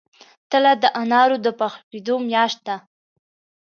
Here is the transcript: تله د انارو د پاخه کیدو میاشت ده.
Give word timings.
تله 0.51 0.71
د 0.83 0.85
انارو 1.01 1.37
د 1.45 1.47
پاخه 1.59 1.81
کیدو 1.89 2.15
میاشت 2.29 2.59
ده. 2.67 2.75